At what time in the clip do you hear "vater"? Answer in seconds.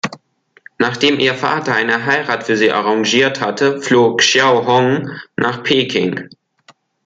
1.35-1.75